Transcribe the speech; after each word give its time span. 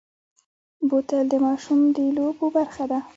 بوتل 0.89 1.23
د 1.31 1.33
ماشوم 1.45 1.79
د 1.95 1.97
لوبو 2.15 2.45
برخه 2.55 2.83
ده. 2.91 2.99